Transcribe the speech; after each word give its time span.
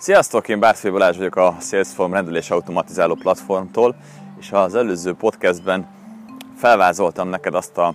Sziasztok, 0.00 0.48
én 0.48 0.60
Bártfé 0.60 0.90
Balázs 0.90 1.16
vagyok 1.16 1.36
a 1.36 1.56
Salesforce 1.60 2.14
rendelés 2.14 2.50
automatizáló 2.50 3.14
platformtól, 3.14 3.96
és 4.38 4.52
az 4.52 4.74
előző 4.74 5.14
podcastben 5.14 5.88
felvázoltam 6.56 7.28
neked 7.28 7.54
azt 7.54 7.78
a, 7.78 7.94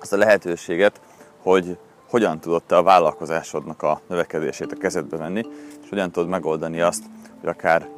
azt 0.00 0.12
a 0.12 0.16
lehetőséget, 0.16 1.00
hogy 1.42 1.78
hogyan 2.08 2.40
tudod 2.40 2.62
te 2.62 2.76
a 2.76 2.82
vállalkozásodnak 2.82 3.82
a 3.82 4.00
növekedését 4.06 4.72
a 4.72 4.76
kezedbe 4.76 5.16
venni, 5.16 5.42
és 5.82 5.88
hogyan 5.88 6.10
tudod 6.10 6.28
megoldani 6.28 6.80
azt, 6.80 7.02
hogy 7.40 7.48
akár 7.48 7.88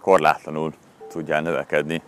korlátlanul 0.00 0.72
tudjál 1.08 1.40
növekedni. 1.40 2.02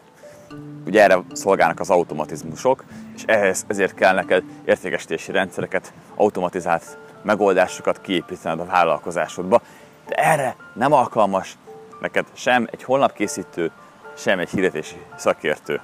Ugye 0.86 1.03
erre 1.03 1.22
szolgálnak 1.32 1.81
az 1.81 1.91
automatizmusok, 1.91 2.85
és 3.17 3.22
ehhez 3.27 3.64
ezért 3.67 3.95
kell 3.95 4.14
neked 4.14 4.43
értékesítési 4.64 5.32
rendszereket, 5.32 5.93
automatizált 6.14 6.99
megoldásokat 7.22 8.00
kiépítened 8.00 8.61
a 8.61 8.64
vállalkozásodba, 8.64 9.63
de 10.11 10.17
erre 10.17 10.57
nem 10.75 10.93
alkalmas 10.93 11.59
neked 12.00 12.27
sem 12.32 12.68
egy 12.71 12.82
honlapkészítő, 12.82 13.71
sem 14.17 14.39
egy 14.39 14.51
hirdetési 14.51 14.96
szakértő. 15.17 15.81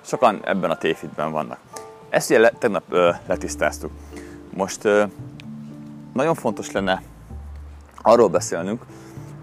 Sokan 0.00 0.40
ebben 0.44 0.70
a 0.70 0.76
tévhitben 0.76 1.32
vannak. 1.32 1.58
Ezt 2.08 2.30
ugye 2.30 2.50
tegnap 2.58 2.82
ö, 2.88 3.10
letisztáztuk. 3.26 3.90
Most 4.54 4.84
ö, 4.84 5.04
nagyon 6.12 6.34
fontos 6.34 6.70
lenne 6.70 7.02
arról 8.02 8.28
beszélnünk, 8.28 8.82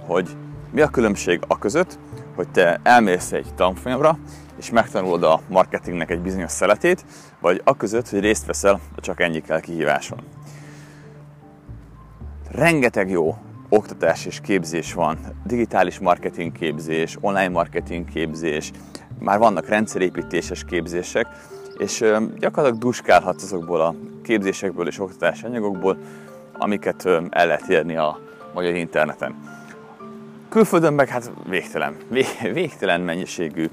hogy 0.05 0.35
mi 0.71 0.81
a 0.81 0.87
különbség 0.87 1.41
a 1.47 1.57
között, 1.57 1.99
hogy 2.35 2.49
te 2.49 2.79
elmész 2.83 3.31
egy 3.31 3.53
tanfolyamra, 3.55 4.17
és 4.57 4.69
megtanulod 4.69 5.23
a 5.23 5.41
marketingnek 5.47 6.09
egy 6.09 6.19
bizonyos 6.19 6.51
szeletét, 6.51 7.05
vagy 7.39 7.61
a 7.63 7.77
között, 7.77 8.09
hogy 8.09 8.19
részt 8.19 8.45
veszel 8.45 8.79
a 8.95 9.01
csak 9.01 9.21
ennyi 9.21 9.41
kell 9.41 9.59
kihíváson. 9.59 10.19
Rengeteg 12.51 13.09
jó 13.09 13.37
oktatás 13.69 14.25
és 14.25 14.39
képzés 14.41 14.93
van, 14.93 15.17
digitális 15.45 15.99
marketing 15.99 16.51
képzés, 16.51 17.17
online 17.21 17.49
marketing 17.49 18.09
képzés, 18.09 18.71
már 19.19 19.39
vannak 19.39 19.67
rendszerépítéses 19.67 20.63
képzések, 20.63 21.27
és 21.77 21.97
gyakorlatilag 22.37 22.77
duskálhatsz 22.77 23.43
azokból 23.43 23.81
a 23.81 23.95
képzésekből 24.23 24.87
és 24.87 24.99
oktatási 24.99 25.45
anyagokból, 25.45 25.97
amiket 26.53 27.05
el 27.29 27.47
lehet 27.47 27.67
érni 27.67 27.95
a 27.95 28.19
magyar 28.53 28.75
interneten. 28.75 29.35
Külföldön 30.49 30.93
meg 30.93 31.07
hát 31.07 31.31
végtelen, 31.49 31.97
végtelen 32.53 33.01
mennyiségű 33.01 33.69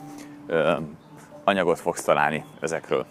anyagot 1.44 1.78
fogsz 1.78 2.02
találni 2.02 2.44
ezekről. 2.60 3.06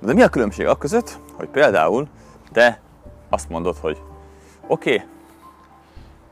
De 0.00 0.12
mi 0.12 0.22
a 0.22 0.28
különbség 0.28 0.66
a 0.66 0.76
között, 0.76 1.18
hogy 1.36 1.48
például 1.48 2.08
te 2.52 2.80
azt 3.28 3.48
mondod, 3.48 3.76
hogy 3.76 3.98
oké, 4.66 4.94
okay, 4.94 5.08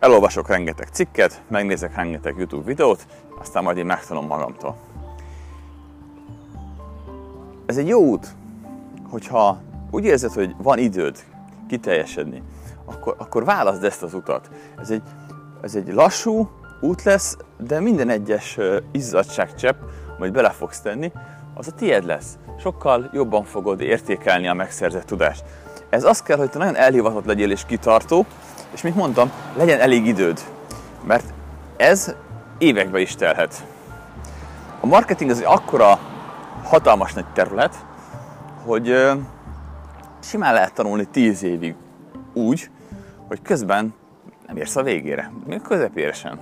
elolvasok 0.00 0.48
rengeteg 0.48 0.88
cikket, 0.92 1.42
megnézek 1.48 1.96
rengeteg 1.96 2.34
YouTube 2.36 2.64
videót, 2.64 3.06
aztán 3.40 3.62
majd 3.62 3.76
én 3.76 3.86
megtanulom 3.86 4.28
magamtól. 4.28 4.76
Ez 7.66 7.76
egy 7.76 7.88
jó 7.88 8.00
út, 8.00 8.28
hogyha 9.10 9.60
úgy 9.90 10.04
érzed, 10.04 10.32
hogy 10.32 10.54
van 10.58 10.78
időd 10.78 11.24
kiteljesedni, 11.68 12.42
akkor, 12.84 13.14
akkor 13.18 13.44
válaszd 13.44 13.84
ezt 13.84 14.02
az 14.02 14.14
utat. 14.14 14.50
Ez 14.80 14.90
egy, 14.90 15.02
ez 15.62 15.74
egy 15.74 15.92
lassú 15.92 16.50
út 16.80 17.02
lesz, 17.02 17.36
de 17.58 17.80
minden 17.80 18.08
egyes 18.08 18.58
izzadságcsepp, 18.92 19.80
amit 20.18 20.32
bele 20.32 20.50
fogsz 20.50 20.80
tenni, 20.80 21.12
az 21.54 21.68
a 21.68 21.72
tied 21.72 22.04
lesz. 22.04 22.38
Sokkal 22.60 23.10
jobban 23.12 23.44
fogod 23.44 23.80
értékelni 23.80 24.48
a 24.48 24.54
megszerzett 24.54 25.06
tudást. 25.06 25.44
Ez 25.90 26.04
azt 26.04 26.22
kell, 26.22 26.36
hogy 26.36 26.50
te 26.50 26.58
nagyon 26.58 26.76
elhivatott 26.76 27.24
legyél 27.24 27.50
és 27.50 27.64
kitartó, 27.66 28.26
és 28.72 28.82
mint 28.82 28.96
mondtam, 28.96 29.30
legyen 29.56 29.80
elég 29.80 30.06
időd, 30.06 30.40
mert 31.06 31.32
ez 31.76 32.14
évekbe 32.58 33.00
is 33.00 33.14
telhet. 33.14 33.64
A 34.80 34.86
marketing 34.86 35.30
az 35.30 35.38
egy 35.38 35.44
akkora 35.44 35.98
hatalmas 36.64 37.12
nagy 37.12 37.26
terület, 37.32 37.74
hogy 38.64 38.94
simán 40.20 40.52
lehet 40.52 40.74
tanulni 40.74 41.04
10 41.04 41.42
évig 41.42 41.74
úgy, 42.32 42.70
hogy 43.28 43.42
közben 43.42 43.94
nem 44.46 44.56
érsz 44.56 44.76
a 44.76 44.82
végére, 44.82 45.32
még 45.46 45.62
közepére 45.62 46.12
sem. 46.12 46.38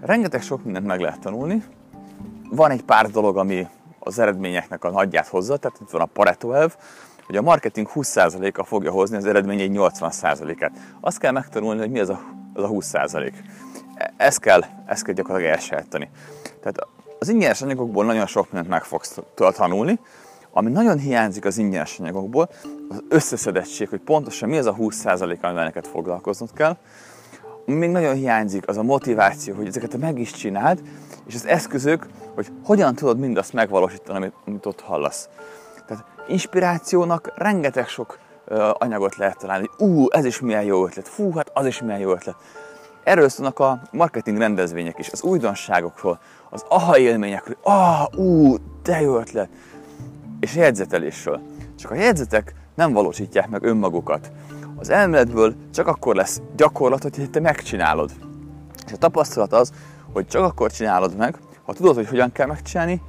Rengeteg 0.00 0.42
sok 0.42 0.64
mindent 0.64 0.86
meg 0.86 1.00
lehet 1.00 1.20
tanulni. 1.20 1.64
Van 2.50 2.70
egy 2.70 2.82
pár 2.82 3.10
dolog, 3.10 3.36
ami 3.36 3.66
az 3.98 4.18
eredményeknek 4.18 4.84
a 4.84 4.90
nagyját 4.90 5.28
hozza, 5.28 5.56
tehát 5.56 5.78
itt 5.80 5.90
van 5.90 6.00
a 6.00 6.06
Pareto 6.06 6.52
elv, 6.52 6.76
hogy 7.26 7.36
a 7.36 7.42
marketing 7.42 7.88
20%-a 7.94 8.64
fogja 8.64 8.90
hozni 8.90 9.16
az 9.16 9.24
eredmény 9.26 9.60
egy 9.60 9.72
80%-át. 9.74 10.72
Azt 11.00 11.18
kell 11.18 11.32
megtanulni, 11.32 11.80
hogy 11.80 11.90
mi 11.90 11.98
az 11.98 12.08
a, 12.08 12.20
az 12.54 12.62
a 12.62 12.68
20%. 12.68 13.32
E, 13.94 14.14
ezt 14.16 14.40
kell, 14.40 14.64
ezt 14.86 15.04
kell 15.04 15.14
gyakorlatilag 15.14 15.54
elsajátítani. 15.54 16.10
Tehát 16.60 16.78
az 17.18 17.28
ingyenes 17.28 17.62
anyagokból 17.62 18.04
nagyon 18.04 18.26
sok 18.26 18.44
mindent 18.44 18.68
meg 18.68 18.84
fogsz 18.84 19.18
tanulni, 19.34 19.98
ami 20.50 20.70
nagyon 20.70 20.98
hiányzik 20.98 21.44
az 21.44 21.58
ingyenes 21.58 21.98
anyagokból, 21.98 22.48
az 22.88 23.02
összeszedettség, 23.08 23.88
hogy 23.88 24.00
pontosan 24.00 24.48
mi 24.48 24.58
az 24.58 24.66
a 24.66 24.74
20% 24.74 25.20
amivel 25.20 25.64
neked 25.64 25.86
foglalkoznod 25.86 26.52
kell. 26.52 26.76
Még 27.64 27.90
nagyon 27.90 28.14
hiányzik, 28.14 28.68
az 28.68 28.76
a 28.76 28.82
motiváció, 28.82 29.54
hogy 29.54 29.66
ezeket 29.66 29.96
meg 29.96 30.18
is 30.18 30.30
csináld, 30.30 30.82
és 31.26 31.34
az 31.34 31.46
eszközök, 31.46 32.06
hogy 32.34 32.48
hogyan 32.64 32.94
tudod 32.94 33.18
mindazt 33.18 33.52
megvalósítani, 33.52 34.32
amit 34.46 34.66
ott 34.66 34.80
hallasz. 34.80 35.28
Inspirációnak 36.28 37.32
rengeteg 37.34 37.88
sok 37.88 38.18
anyagot 38.72 39.16
lehet 39.16 39.38
találni. 39.38 39.70
Ú, 39.78 40.06
ez 40.10 40.24
is 40.24 40.40
milyen 40.40 40.62
jó 40.62 40.86
ötlet, 40.86 41.08
fú, 41.08 41.32
hát 41.32 41.50
az 41.54 41.66
is 41.66 41.80
milyen 41.80 42.00
jó 42.00 42.10
ötlet. 42.10 42.36
Erről 43.04 43.28
szólnak 43.28 43.58
a 43.58 43.82
marketing 43.92 44.38
rendezvények 44.38 44.98
is, 44.98 45.10
az 45.10 45.22
újdonságokról, 45.22 46.18
az 46.50 46.64
aha 46.68 46.98
élményekről, 46.98 47.56
ah, 47.62 48.18
ú, 48.18 48.56
de 48.82 49.00
jó 49.00 49.18
ötlet, 49.18 49.48
és 50.40 50.56
a 50.56 50.60
jegyzetelésről. 50.60 51.40
Csak 51.78 51.90
a 51.90 51.94
jegyzetek 51.94 52.54
nem 52.74 52.92
valósítják 52.92 53.48
meg 53.48 53.62
önmagukat. 53.62 54.30
Az 54.78 54.90
elméletből 54.90 55.54
csak 55.74 55.86
akkor 55.86 56.14
lesz 56.14 56.40
gyakorlat, 56.56 57.02
hogy 57.02 57.30
te 57.30 57.40
megcsinálod. 57.40 58.10
És 58.86 58.92
a 58.92 58.96
tapasztalat 58.96 59.52
az, 59.52 59.72
hogy 60.12 60.26
csak 60.26 60.42
akkor 60.42 60.70
csinálod 60.70 61.16
meg, 61.16 61.38
ha 61.64 61.72
tudod, 61.72 61.94
hogy 61.94 62.08
hogyan 62.08 62.32
kell 62.32 62.46
megcsinálni, 62.46 63.02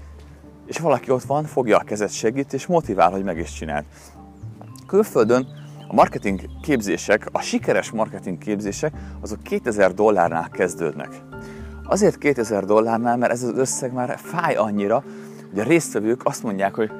és 0.67 0.77
valaki 0.77 1.11
ott 1.11 1.23
van, 1.23 1.43
fogja 1.43 1.77
a 1.77 1.83
kezet, 1.83 2.11
segít, 2.11 2.53
és 2.53 2.65
motivál, 2.65 3.11
hogy 3.11 3.23
meg 3.23 3.37
is 3.37 3.53
csináld. 3.53 3.85
Külföldön 4.87 5.47
a 5.87 5.93
marketing 5.93 6.41
képzések, 6.61 7.27
a 7.31 7.41
sikeres 7.41 7.91
marketing 7.91 8.37
képzések, 8.37 8.93
azok 9.21 9.43
2000 9.43 9.93
dollárnál 9.93 10.49
kezdődnek. 10.49 11.21
Azért 11.83 12.17
2000 12.17 12.65
dollárnál, 12.65 13.17
mert 13.17 13.31
ez 13.31 13.43
az 13.43 13.57
összeg 13.57 13.93
már 13.93 14.19
fáj 14.23 14.55
annyira, 14.55 15.03
hogy 15.49 15.59
a 15.59 15.63
résztvevők 15.63 16.25
azt 16.25 16.43
mondják, 16.43 16.75
hogy 16.75 16.91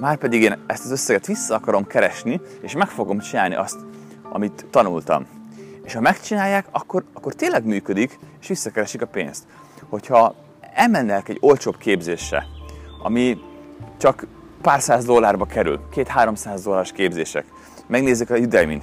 már 0.00 0.16
pedig 0.16 0.42
én 0.42 0.58
ezt 0.66 0.84
az 0.84 0.90
összeget 0.90 1.26
vissza 1.26 1.54
akarom 1.54 1.86
keresni, 1.86 2.40
és 2.60 2.74
meg 2.74 2.88
fogom 2.88 3.18
csinálni 3.18 3.54
azt, 3.54 3.76
amit 4.22 4.66
tanultam. 4.70 5.26
És 5.84 5.94
ha 5.94 6.00
megcsinálják, 6.00 6.66
akkor, 6.70 7.04
akkor 7.12 7.34
tényleg 7.34 7.64
működik, 7.64 8.18
és 8.40 8.48
visszakeresik 8.48 9.02
a 9.02 9.06
pénzt. 9.06 9.44
Hogyha 9.88 10.34
elmennek 10.74 11.28
egy 11.28 11.38
olcsóbb 11.40 11.76
képzésre, 11.76 12.46
ami 13.04 13.38
csak 13.96 14.26
pár 14.62 14.80
száz 14.80 15.04
dollárba 15.04 15.44
kerül, 15.44 15.80
két-háromszáz 15.90 16.62
dolláros 16.62 16.92
képzések. 16.92 17.44
Megnézzük 17.86 18.30
a 18.30 18.36
udemy 18.36 18.82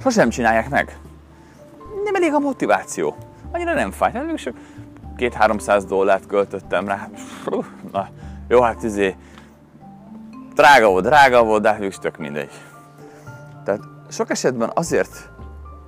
Sosem 0.00 0.28
csinálják 0.28 0.68
meg. 0.68 0.98
Nem 2.04 2.14
elég 2.14 2.32
a 2.32 2.38
motiváció. 2.38 3.16
Annyira 3.52 3.74
nem 3.74 3.90
fáj. 3.90 4.12
Hát 4.12 4.34
csak 4.34 4.56
két-háromszáz 5.16 5.84
dollárt 5.84 6.26
költöttem 6.26 6.88
rá. 6.88 7.08
Na, 7.92 8.08
jó, 8.48 8.60
hát 8.60 8.82
izé, 8.82 9.16
drága 10.54 10.88
volt, 10.88 11.04
drága 11.04 11.44
volt, 11.44 11.62
de 11.62 11.68
hát 11.68 12.00
tök 12.00 12.18
mindegy. 12.18 12.50
Tehát 13.64 13.80
sok 14.10 14.30
esetben 14.30 14.70
azért 14.74 15.30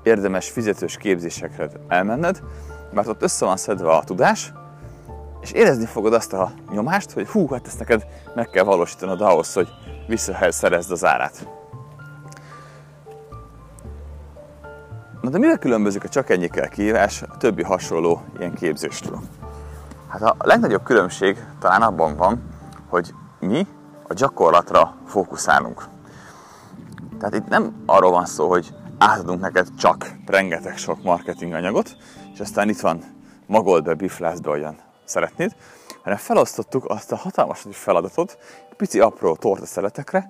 érdemes 0.03 0.51
fizetős 0.51 0.97
képzésekre 0.97 1.69
elmenned, 1.89 2.43
mert 2.93 3.09
ott 3.09 3.23
össze 3.23 3.45
van 3.45 3.57
szedve 3.57 3.91
a 3.91 4.05
tudás, 4.05 4.53
és 5.45 5.53
érezni 5.53 5.87
fogod 5.87 6.15
azt 6.15 6.33
a 6.33 6.53
nyomást, 6.71 7.13
hogy 7.13 7.29
hú, 7.29 7.49
hát 7.49 7.67
ezt 7.67 7.79
neked 7.79 8.07
meg 8.35 8.51
kell 8.51 8.65
valósítanod 8.65 9.21
ahhoz, 9.21 9.53
hogy 9.53 9.69
visszaszerezd 10.07 10.91
az 10.91 11.05
árát. 11.05 11.49
Na 15.21 15.31
de 15.31 15.39
mivel 15.39 15.59
különbözik 15.59 16.05
a 16.05 16.09
csak 16.09 16.31
ennyi 16.31 16.49
kell 16.49 16.69
kihívás 16.69 17.23
a 17.23 17.37
többi 17.37 17.63
hasonló 17.63 18.23
ilyen 18.39 18.55
képzéstől? 18.55 19.21
Hát 20.09 20.23
a 20.23 20.37
legnagyobb 20.39 20.83
különbség 20.83 21.45
talán 21.59 21.83
abban 21.83 22.17
van, 22.17 22.43
hogy 22.89 23.15
mi 23.41 23.67
a 24.09 24.15
gyakorlatra 24.15 24.95
fókuszálunk. 25.07 25.85
Tehát 27.19 27.35
itt 27.35 27.49
nem 27.49 27.83
arról 27.87 28.11
van 28.11 28.27
szó, 28.27 28.49
hogy 28.49 28.75
átadunk 28.99 29.41
neked 29.41 29.69
csak 29.79 30.11
rengeteg 30.27 30.77
sok 30.77 31.03
marketing 31.03 31.53
anyagot, 31.53 31.97
és 32.33 32.41
aztán 32.41 32.69
itt 32.69 32.81
van 32.81 33.03
magold 33.47 33.85
be, 33.85 33.95
biflász 33.95 34.39
be 34.39 34.51
olyan 34.51 34.84
szeretnéd, 35.05 35.57
hanem 36.03 36.19
felosztottuk 36.19 36.85
azt 36.91 37.13
a 37.13 37.17
hatalmas 37.17 37.63
nagy 37.63 37.75
feladatot 37.75 38.39
pici 38.77 39.01
apró 39.01 39.37
torta 39.37 39.67
szeletekre, 39.67 40.29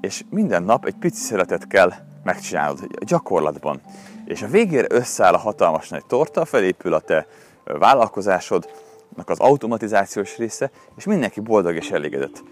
és 0.00 0.24
minden 0.30 0.62
nap 0.62 0.84
egy 0.86 0.94
pici 0.94 1.20
szeletet 1.20 1.66
kell 1.66 1.92
megcsinálod 2.22 2.78
a 3.00 3.04
gyakorlatban. 3.04 3.80
És 4.24 4.42
a 4.42 4.46
végére 4.46 4.86
összeáll 4.88 5.32
a 5.32 5.38
hatalmas 5.38 5.88
nagy 5.88 6.06
torta, 6.06 6.44
felépül 6.44 6.94
a 6.94 7.00
te 7.00 7.26
vállalkozásodnak 7.64 9.24
az 9.26 9.38
automatizációs 9.38 10.36
része, 10.36 10.70
és 10.96 11.04
mindenki 11.04 11.40
boldog 11.40 11.74
és 11.74 11.90
elégedett. 11.90 12.42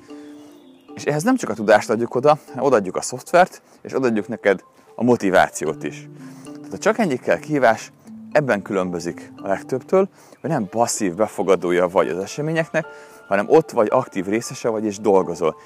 És 0.95 1.05
ehhez 1.05 1.23
nem 1.23 1.37
csak 1.37 1.51
a 1.51 1.55
tudást 1.55 1.91
adjuk 1.91 2.15
oda, 2.15 2.39
hanem 2.49 2.65
odaadjuk 2.65 2.97
a 2.97 3.01
szoftvert, 3.01 3.63
és 3.83 3.95
odaadjuk 3.95 4.29
neked 4.29 4.65
a 4.95 5.03
motivációt 5.03 5.83
is. 5.83 6.09
Tehát 6.45 6.73
a 6.73 6.79
csak 6.79 6.99
ennyi 6.99 7.17
kell 7.17 7.39
kívás 7.39 7.93
ebben 8.33 8.63
különbözik 8.63 9.33
a 9.43 9.49
legtöbbtől, 9.49 10.09
hogy 10.41 10.51
nem 10.51 10.69
passzív 10.69 11.15
befogadója 11.15 11.89
vagy 11.89 12.09
az 12.09 12.19
eseményeknek, 12.19 12.87
hanem 13.29 13.49
ott 13.49 13.71
vagy 13.71 13.89
aktív 13.91 14.27
részese 14.27 14.69
vagy 14.69 14.85
és 14.85 14.99
dolgozol. 14.99 15.57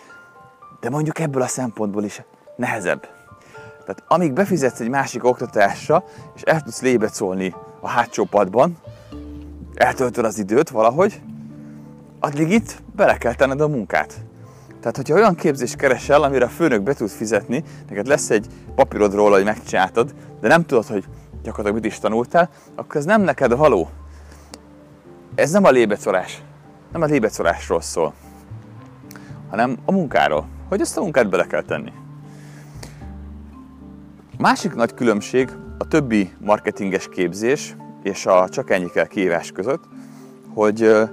De 0.81 0.91
mondjuk 0.91 1.19
ebből 1.19 1.43
a 1.43 1.47
szempontból 1.47 2.05
is 2.05 2.23
nehezebb. 2.57 3.01
Tehát 3.85 4.05
amíg 4.09 4.33
befizetsz 4.33 4.81
egy 4.81 4.89
másik 4.89 5.25
oktatásra, 5.25 6.05
és 6.35 6.43
el 6.43 6.61
tudsz 6.61 6.83
lébet 6.83 7.15
szólni 7.15 7.55
a 7.81 7.89
hátsó 7.89 8.25
padban, 8.25 8.77
eltöltöd 9.75 10.25
az 10.25 10.39
időt 10.39 10.71
valahogy, 10.71 11.21
addig 12.21 12.51
itt 12.51 12.83
bele 12.97 13.17
kell 13.17 13.35
tenned 13.35 13.61
a 13.61 13.69
munkát. 13.69 14.21
Tehát, 14.81 14.97
hogyha 14.97 15.15
olyan 15.15 15.35
képzést 15.35 15.77
keresel, 15.77 16.23
amire 16.23 16.45
a 16.45 16.49
főnök 16.49 16.83
be 16.83 16.95
tud 16.95 17.09
fizetni, 17.09 17.65
neked 17.89 18.07
lesz 18.07 18.31
egy 18.31 18.47
papírod 18.75 19.15
róla, 19.15 19.35
hogy 19.35 19.45
megcsináltad, 19.45 20.15
de 20.41 20.49
nem 20.49 20.67
tudod, 20.67 20.87
hogy 20.87 21.05
gyakorlatilag 21.43 21.83
mit 21.83 21.93
is 21.93 21.99
tanultál, 21.99 22.51
akkor 22.75 22.97
ez 22.97 23.05
nem 23.05 23.23
neked 23.23 23.57
való. 23.57 23.91
Ez 25.35 25.51
nem 25.51 25.65
a 25.65 25.71
lébecolás. 25.71 26.43
Nem 26.93 27.03
a 27.03 27.05
lébecolásról 27.05 27.81
szól, 27.81 28.15
hanem 29.51 29.79
a 29.85 29.93
munkáról. 29.93 30.47
Hogy 30.69 30.81
ezt 30.81 30.97
a 30.97 31.01
munkát 31.01 31.29
bele 31.29 31.47
kell 31.47 31.63
tenni. 31.63 31.93
A 34.39 34.43
másik 34.43 34.75
nagy 34.75 34.95
különbség 34.95 35.51
a 35.79 35.89
többi 35.89 36.33
marketinges 36.41 37.09
képzés 37.09 37.77
és 38.03 38.27
a 38.27 38.49
csak 38.49 38.71
ennyi 38.71 38.91
kell 38.91 39.07
kihívás 39.07 39.53
között, 39.53 39.85
hogy 40.55 41.09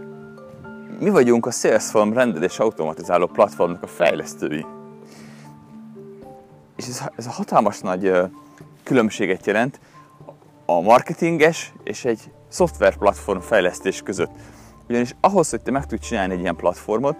mi 1.00 1.10
vagyunk 1.10 1.46
a 1.46 1.52
Salesforce 1.52 2.14
rendelés 2.14 2.60
automatizáló 2.60 3.26
platformnak 3.26 3.84
a 3.84 3.88
fejlesztői. 3.88 4.66
És 6.76 6.88
ez, 6.88 7.02
ez 7.16 7.26
a 7.26 7.32
hatalmas 7.32 7.80
nagy 7.80 8.12
különbséget 8.84 9.46
jelent 9.46 9.80
a 10.70 10.82
marketinges 10.82 11.74
és 11.84 12.06
egy 12.06 12.32
szoftverplatform 12.48 13.40
fejlesztés 13.40 14.02
között. 14.02 14.32
Ugyanis 14.90 15.16
ahhoz, 15.22 15.50
hogy 15.50 15.62
te 15.62 15.72
meg 15.72 15.86
tudj 15.86 16.06
csinálni 16.06 16.34
egy 16.34 16.40
ilyen 16.40 16.56
platformot, 16.56 17.18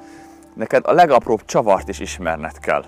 neked 0.56 0.84
a 0.86 0.94
legapróbb 0.94 1.46
csavart 1.46 1.90
is 1.90 2.00
ismerned 2.00 2.60
kell. 2.60 2.86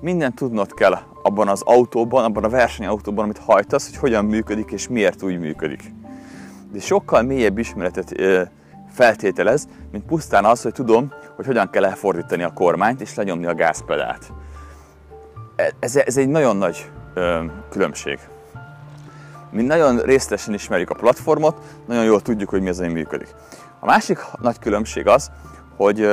Mindent 0.00 0.34
tudnod 0.34 0.74
kell 0.74 0.98
abban 1.22 1.48
az 1.48 1.62
autóban, 1.64 2.24
abban 2.24 2.44
a 2.44 2.48
versenyautóban, 2.48 3.24
amit 3.24 3.38
hajtasz, 3.38 3.88
hogy 3.88 3.98
hogyan 3.98 4.24
működik 4.24 4.70
és 4.70 4.88
miért 4.88 5.22
úgy 5.22 5.38
működik. 5.38 5.92
De 6.72 6.80
sokkal 6.80 7.22
mélyebb 7.22 7.58
ismeretet 7.58 8.14
feltételez, 8.90 9.68
mint 9.92 10.04
pusztán 10.04 10.44
az, 10.44 10.62
hogy 10.62 10.72
tudom, 10.72 11.12
hogy 11.36 11.46
hogyan 11.46 11.70
kell 11.70 11.84
elfordítani 11.84 12.42
a 12.42 12.52
kormányt 12.52 13.00
és 13.00 13.14
lenyomni 13.14 13.46
a 13.46 13.54
gázpedált. 13.54 14.32
E, 15.56 15.72
ez, 15.80 15.96
ez 15.96 16.16
egy 16.16 16.28
nagyon 16.28 16.56
nagy 16.56 16.90
ö, 17.14 17.44
különbség. 17.70 18.18
Mi 19.50 19.62
nagyon 19.62 19.98
részletesen 19.98 20.54
ismerjük 20.54 20.90
a 20.90 20.94
platformot, 20.94 21.56
nagyon 21.86 22.04
jól 22.04 22.22
tudjuk, 22.22 22.48
hogy 22.48 22.62
mi 22.62 22.68
az, 22.68 22.80
ami 22.80 22.92
működik. 22.92 23.34
A 23.80 23.86
másik 23.86 24.18
nagy 24.40 24.58
különbség 24.58 25.06
az, 25.06 25.30
hogy 25.76 26.08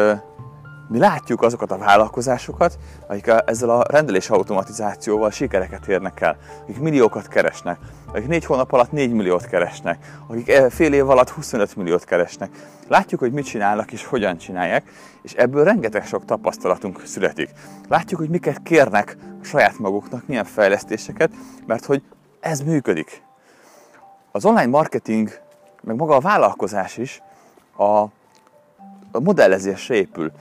mi 0.88 0.98
látjuk 0.98 1.42
azokat 1.42 1.72
a 1.72 1.78
vállalkozásokat, 1.78 2.78
akik 3.08 3.32
ezzel 3.46 3.70
a 3.70 3.84
rendelés 3.90 4.30
automatizációval 4.30 5.32
sikereket 5.32 5.88
érnek 5.88 6.22
el, 6.22 6.38
akik 6.62 6.80
milliókat 6.80 7.28
keresnek, 7.28 7.78
akik 8.12 8.28
négy 8.28 8.46
hónap 8.46 8.72
alatt 8.72 8.92
4 8.92 9.12
milliót 9.12 9.46
keresnek, 9.46 10.18
akik 10.28 10.50
e, 10.50 10.70
fél 10.70 10.94
év 10.94 11.10
alatt 11.10 11.30
25 11.30 11.76
milliót 11.76 12.04
keresnek. 12.04 12.50
Látjuk, 12.88 13.20
hogy 13.20 13.32
mit 13.32 13.46
csinálnak 13.46 13.92
és 13.92 14.06
hogyan 14.06 14.38
csinálják, 14.38 14.92
és 15.22 15.34
ebből 15.34 15.64
rengeteg 15.64 16.06
sok 16.06 16.26
tapasztalatunk 16.26 17.02
születik. 17.06 17.50
Látjuk, 17.88 18.20
hogy 18.20 18.30
miket 18.30 18.62
kérnek 18.64 19.18
a 19.42 19.44
saját 19.44 19.80
maguknak, 19.80 20.28
milyen 20.28 20.46
fejlesztéseket, 20.46 21.32
mert 21.66 21.86
hogy 21.86 22.02
ez 22.40 22.60
működik. 22.60 23.25
Az 24.36 24.46
online 24.46 24.66
marketing, 24.66 25.30
meg 25.82 25.96
maga 25.96 26.16
a 26.16 26.20
vállalkozás 26.20 26.98
is 26.98 27.22
a, 27.76 27.84
a 27.84 28.10
modellezésre 29.20 29.96
épül 29.96 30.32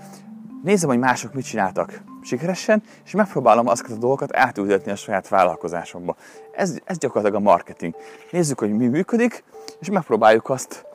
nézem, 0.62 0.88
hogy 0.88 0.98
mások 0.98 1.34
mit 1.34 1.44
csináltak 1.44 2.02
sikeresen, 2.22 2.82
és 3.04 3.12
megpróbálom 3.12 3.68
azokat 3.68 3.92
a 3.92 3.98
dolgokat 3.98 4.36
átültetni 4.36 4.92
a 4.92 4.96
saját 4.96 5.28
vállalkozásomba. 5.28 6.16
Ez, 6.52 6.78
ez 6.84 6.98
gyakorlatilag 6.98 7.40
a 7.40 7.44
marketing. 7.50 7.94
Nézzük, 8.30 8.58
hogy 8.58 8.76
mi 8.76 8.86
működik, 8.86 9.44
és 9.80 9.90
megpróbáljuk 9.90 10.48
azt 10.50 10.86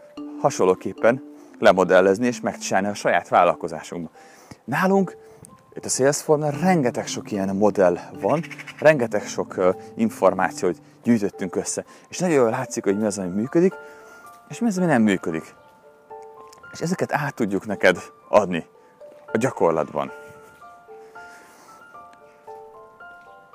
hasonlóképpen 0.41 1.23
lemodellezni 1.59 2.25
és 2.25 2.41
megcsinálni 2.41 2.87
a 2.87 2.93
saját 2.93 3.27
vállalkozásunkba. 3.27 4.09
Nálunk 4.63 5.17
itt 5.79 5.85
a 5.85 5.89
Salesforce-nál 5.89 6.59
rengeteg 6.61 7.07
sok 7.07 7.31
ilyen 7.31 7.55
modell 7.55 7.97
van, 8.21 8.43
rengeteg 8.79 9.27
sok 9.27 9.53
uh, 9.57 9.75
információt 9.95 10.81
gyűjtöttünk 11.03 11.55
össze, 11.55 11.85
és 12.09 12.19
nagyon 12.19 12.35
jól 12.35 12.49
látszik, 12.49 12.83
hogy 12.83 12.97
mi 12.97 13.05
az, 13.05 13.17
ami 13.17 13.27
működik, 13.27 13.73
és 14.49 14.59
mi 14.59 14.67
az, 14.67 14.77
ami 14.77 14.85
nem 14.85 15.01
működik. 15.01 15.55
És 16.71 16.79
ezeket 16.79 17.13
át 17.13 17.35
tudjuk 17.35 17.65
neked 17.65 17.97
adni 18.29 18.65
a 19.31 19.37
gyakorlatban. 19.37 20.11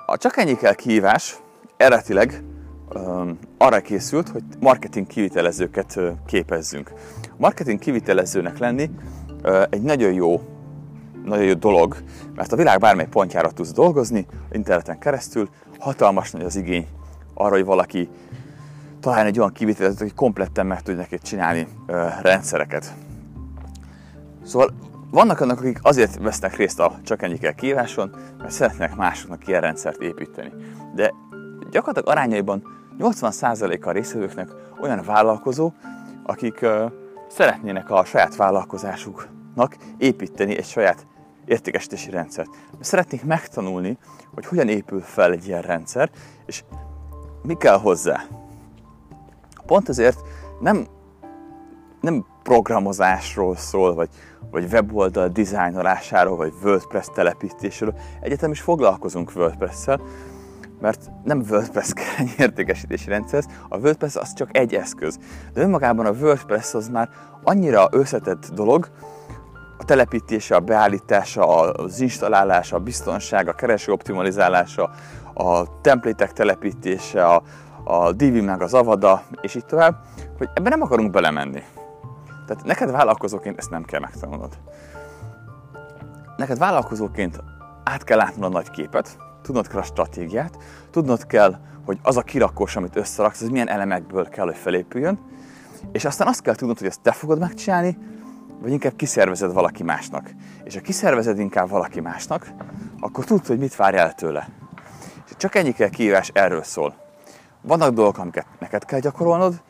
A 0.05 0.17
csak 0.17 0.37
ennyi 0.37 0.55
kell 0.55 0.73
kihívás 0.73 1.39
eredetileg 1.77 2.43
arra 3.57 3.81
készült, 3.81 4.29
hogy 4.29 4.43
marketing 4.59 5.07
kivitelezőket 5.07 5.95
uh, 5.95 6.11
képezzünk. 6.25 6.91
Marketing 7.37 7.79
kivitelezőnek 7.79 8.57
lenni 8.57 8.89
egy 9.69 9.81
nagyon 9.81 10.13
jó, 10.13 10.54
nagyon 11.25 11.45
jó 11.45 11.53
dolog, 11.53 11.97
mert 12.35 12.51
a 12.51 12.55
világ 12.55 12.79
bármely 12.79 13.07
pontjára 13.07 13.51
tudsz 13.51 13.71
dolgozni, 13.71 14.25
interneten 14.51 14.99
keresztül, 14.99 15.49
hatalmas 15.79 16.31
nagy 16.31 16.43
az 16.43 16.55
igény 16.55 16.87
arra, 17.33 17.55
hogy 17.55 17.65
valaki 17.65 18.09
találjon 18.99 19.27
egy 19.27 19.39
olyan 19.39 19.51
kivitelezőt, 19.51 19.99
hogy 19.99 20.13
kompletten 20.13 20.65
meg 20.65 20.81
tudja 20.81 21.01
neked 21.01 21.21
csinálni 21.21 21.67
uh, 21.87 22.21
rendszereket. 22.21 22.93
Szóval 24.43 24.73
vannak 25.11 25.39
annak, 25.39 25.59
akik 25.59 25.79
azért 25.81 26.17
vesznek 26.17 26.55
részt 26.55 26.79
a 26.79 26.99
csak 27.03 27.21
ennyi 27.21 27.37
kell 27.37 27.51
kíváson, 27.51 28.15
mert 28.37 28.51
szeretnek 28.51 28.95
másoknak 28.95 29.47
ilyen 29.47 29.61
rendszert 29.61 30.01
építeni. 30.01 30.51
De 30.95 31.13
gyakorlatilag 31.71 32.17
arányaiban 32.17 32.63
80%-a 32.99 33.87
a 33.87 33.91
részvevőknek 33.91 34.49
olyan 34.81 35.01
vállalkozó, 35.05 35.71
akik 36.23 36.59
uh, 36.61 36.91
szeretnének 37.27 37.89
a 37.89 38.05
saját 38.05 38.35
vállalkozásuknak 38.35 39.75
építeni 39.97 40.57
egy 40.57 40.65
saját 40.65 41.05
értékesítési 41.45 42.09
rendszert. 42.09 42.49
Szeretnék 42.79 43.23
megtanulni, 43.23 43.97
hogy 44.33 44.45
hogyan 44.45 44.67
épül 44.67 45.01
fel 45.01 45.31
egy 45.31 45.47
ilyen 45.47 45.61
rendszer, 45.61 46.09
és 46.45 46.63
mi 47.43 47.53
kell 47.53 47.77
hozzá. 47.79 48.23
Pont 49.65 49.89
ezért 49.89 50.19
nem, 50.59 50.87
nem 52.01 52.25
programozásról 52.43 53.55
szól, 53.55 53.93
vagy 53.93 54.09
vagy 54.51 54.71
weboldal 54.71 55.27
dizájnolásáról, 55.27 56.35
vagy 56.35 56.53
WordPress 56.63 57.07
telepítésről. 57.13 57.95
Egyetem 58.21 58.51
is 58.51 58.61
foglalkozunk 58.61 59.31
WordPress-szel, 59.35 60.01
mert 60.81 61.11
nem 61.23 61.43
WordPress 61.49 61.93
kell 61.93 62.25
egy 62.25 62.33
értékesítési 62.37 63.09
rendszer, 63.09 63.43
a 63.69 63.77
WordPress 63.77 64.15
az 64.15 64.33
csak 64.33 64.57
egy 64.57 64.75
eszköz. 64.75 65.19
De 65.53 65.61
önmagában 65.61 66.05
a 66.05 66.11
WordPress 66.11 66.73
az 66.73 66.89
már 66.89 67.09
annyira 67.43 67.87
összetett 67.91 68.49
dolog, 68.53 68.89
telepítése, 69.85 70.55
a 70.55 70.59
beállítása, 70.59 71.47
az 71.71 71.99
installálása, 71.99 72.75
a 72.75 72.79
biztonság, 72.79 73.47
a 73.47 73.53
kereső 73.53 73.91
optimalizálása, 73.91 74.89
a 75.33 75.81
templétek 75.81 76.33
telepítése, 76.33 77.25
a, 77.25 77.41
a 77.83 78.13
meg 78.41 78.61
az 78.61 78.73
Avada, 78.73 79.23
és 79.41 79.55
így 79.55 79.65
tovább, 79.65 79.95
hogy 80.37 80.49
ebben 80.53 80.71
nem 80.71 80.81
akarunk 80.81 81.11
belemenni. 81.11 81.63
Tehát 82.45 82.63
neked 82.63 82.91
vállalkozóként 82.91 83.57
ezt 83.57 83.69
nem 83.69 83.83
kell 83.83 83.99
megtanulnod. 83.99 84.57
Neked 86.37 86.57
vállalkozóként 86.57 87.43
át 87.83 88.03
kell 88.03 88.17
látnod 88.17 88.43
a 88.43 88.53
nagy 88.53 88.69
képet, 88.69 89.17
tudnod 89.41 89.67
kell 89.67 89.79
a 89.79 89.83
stratégiát, 89.83 90.57
tudnod 90.91 91.25
kell, 91.25 91.55
hogy 91.85 91.99
az 92.01 92.17
a 92.17 92.21
kirakós, 92.21 92.75
amit 92.75 92.95
összeraksz, 92.95 93.41
az 93.41 93.49
milyen 93.49 93.69
elemekből 93.69 94.29
kell, 94.29 94.45
hogy 94.45 94.55
felépüljön, 94.55 95.19
és 95.91 96.05
aztán 96.05 96.27
azt 96.27 96.41
kell 96.41 96.55
tudnod, 96.55 96.77
hogy 96.77 96.87
ezt 96.87 97.01
te 97.01 97.11
fogod 97.11 97.39
megcsinálni, 97.39 97.97
vagy 98.59 98.71
inkább 98.71 98.95
kiszervezed 98.95 99.53
valaki 99.53 99.83
másnak. 99.83 100.29
És 100.63 100.73
ha 100.73 100.81
kiszervezed 100.81 101.39
inkább 101.39 101.69
valaki 101.69 101.99
másnak, 101.99 102.47
akkor 102.99 103.25
tudod, 103.25 103.45
hogy 103.45 103.59
mit 103.59 103.75
várj 103.75 103.97
el 103.97 104.13
tőle. 104.13 104.49
És 105.25 105.31
csak 105.37 105.55
ennyi 105.55 105.71
kell 105.71 105.89
kihívás 105.89 106.29
erről 106.33 106.63
szól. 106.63 106.95
Vannak 107.61 107.93
dolgok, 107.93 108.17
amiket 108.17 108.45
neked 108.59 108.85
kell 108.85 108.99
gyakorolnod, 108.99 109.61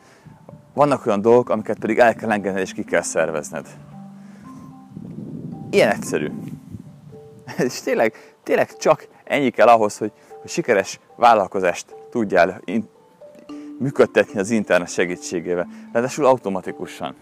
vannak 0.74 1.06
olyan 1.06 1.20
dolgok, 1.20 1.48
amiket 1.48 1.78
pedig 1.78 1.98
el 1.98 2.14
kell 2.14 2.30
engedned 2.30 2.62
és 2.62 2.72
ki 2.72 2.84
kell 2.84 3.02
szervezned. 3.02 3.66
Ilyen 5.70 5.90
egyszerű. 5.90 6.30
És 7.66 7.80
tényleg, 7.80 8.14
tényleg 8.42 8.76
csak 8.76 9.08
ennyi 9.24 9.50
kell 9.50 9.66
ahhoz, 9.66 9.98
hogy, 9.98 10.12
hogy 10.40 10.50
sikeres 10.50 11.00
vállalkozást 11.16 11.94
tudjál 12.10 12.60
in, 12.64 12.88
működtetni 13.78 14.40
az 14.40 14.50
internet 14.50 14.88
segítségével. 14.88 15.68
Ráadásul 15.92 16.24
automatikusan. 16.24 17.14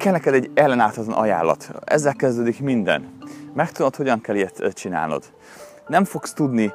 Kell 0.00 0.12
neked 0.12 0.34
egy 0.34 0.50
ellenáthatatlan 0.54 1.18
ajánlat. 1.18 1.70
Ezzel 1.84 2.14
kezdődik 2.14 2.60
minden. 2.60 3.18
Megtudod, 3.54 3.96
hogyan 3.96 4.20
kell 4.20 4.34
ilyet 4.34 4.72
csinálnod. 4.72 5.24
Nem 5.86 6.04
fogsz 6.04 6.32
tudni 6.32 6.72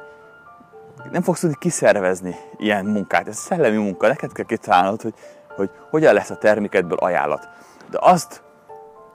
nem 1.12 1.22
fogsz 1.22 1.40
tudni 1.40 1.56
kiszervezni 1.58 2.34
ilyen 2.56 2.84
munkát. 2.84 3.28
Ez 3.28 3.36
szellemi 3.36 3.76
munka, 3.76 4.06
neked 4.06 4.32
kell 4.32 4.44
kitalálnod, 4.44 5.02
hogy, 5.02 5.14
hogy 5.56 5.70
hogyan 5.90 6.14
lesz 6.14 6.30
a 6.30 6.36
termékedből 6.36 6.98
ajánlat. 6.98 7.48
De 7.90 7.98
azt, 8.00 8.42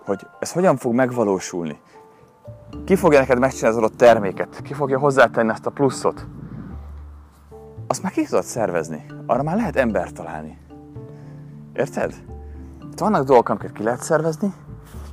hogy 0.05 0.27
ez 0.39 0.51
hogyan 0.51 0.77
fog 0.77 0.93
megvalósulni, 0.93 1.79
ki 2.85 2.95
fogja 2.95 3.19
neked 3.19 3.39
megcsinálni 3.39 3.77
az 3.77 3.83
adott 3.83 3.97
terméket, 3.97 4.61
ki 4.61 4.73
fogja 4.73 4.99
hozzátenni 4.99 5.51
ezt 5.51 5.65
a 5.65 5.69
pluszot, 5.69 6.27
azt 7.87 8.03
már 8.03 8.11
ki 8.11 8.25
tudod 8.25 8.43
szervezni. 8.43 9.05
Arra 9.25 9.43
már 9.43 9.55
lehet 9.55 9.75
embert 9.75 10.13
találni. 10.13 10.57
Érted? 11.73 12.30
Vannak 13.01 13.23
dolgok, 13.23 13.49
amiket 13.49 13.71
ki 13.71 13.83
lehet 13.83 14.01
szervezni, 14.01 14.53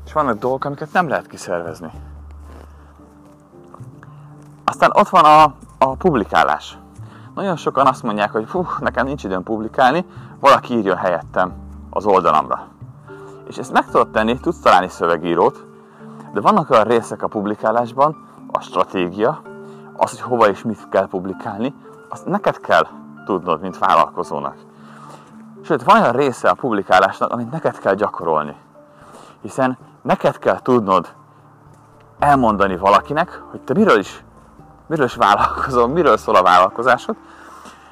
és 0.04 0.12
vannak 0.12 0.38
dolgok, 0.38 0.64
amiket 0.64 0.92
nem 0.92 1.08
lehet 1.08 1.26
kiszervezni. 1.26 1.90
Aztán 4.64 4.90
ott 4.94 5.08
van 5.08 5.24
a, 5.24 5.54
a 5.78 5.96
publikálás. 5.96 6.78
Nagyon 7.34 7.56
sokan 7.56 7.86
azt 7.86 8.02
mondják, 8.02 8.30
hogy 8.30 8.48
fú, 8.48 8.66
nekem 8.80 9.06
nincs 9.06 9.24
időm 9.24 9.42
publikálni, 9.42 10.04
valaki 10.40 10.74
írja 10.74 10.96
helyettem 10.96 11.52
az 11.90 12.06
oldalamra. 12.06 12.66
És 13.46 13.56
ezt 13.56 13.72
meg 13.72 13.84
tudod 13.84 14.10
tenni, 14.10 14.40
tudsz 14.40 14.60
találni 14.60 14.88
szövegírót, 14.88 15.66
de 16.32 16.40
vannak 16.40 16.70
olyan 16.70 16.84
részek 16.84 17.22
a 17.22 17.28
publikálásban, 17.28 18.16
a 18.52 18.60
stratégia, 18.60 19.42
az, 19.96 20.10
hogy 20.10 20.20
hova 20.20 20.48
és 20.48 20.62
mit 20.62 20.88
kell 20.88 21.08
publikálni, 21.08 21.74
azt 22.08 22.26
neked 22.26 22.60
kell 22.60 22.86
tudnod, 23.24 23.60
mint 23.60 23.78
vállalkozónak. 23.78 24.67
Sőt, 25.68 25.82
van 25.82 26.00
olyan 26.00 26.12
része 26.12 26.48
a 26.48 26.54
publikálásnak, 26.54 27.32
amit 27.32 27.50
neked 27.50 27.78
kell 27.78 27.94
gyakorolni. 27.94 28.56
Hiszen 29.42 29.78
neked 30.02 30.38
kell 30.38 30.60
tudnod 30.62 31.14
elmondani 32.18 32.76
valakinek, 32.76 33.42
hogy 33.50 33.60
te 33.60 33.74
miről 33.74 33.98
is 33.98 34.24
miről 34.86 35.04
is 35.04 35.14
vállalkozol, 35.14 35.88
miről 35.88 36.16
szól 36.16 36.34
a 36.34 36.42
vállalkozásod. 36.42 37.16